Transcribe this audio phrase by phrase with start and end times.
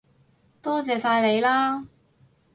[0.63, 1.85] 多謝晒你喇